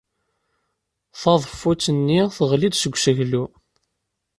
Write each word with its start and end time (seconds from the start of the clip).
Taḍeffut-nni 1.21 2.21
teɣli-d 2.35 2.75
seg 2.77 2.93
useklu. 2.95 3.43